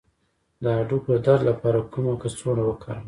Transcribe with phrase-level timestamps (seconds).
[0.61, 2.99] د هډوکو د درد لپاره کومه کڅوړه وکاروم؟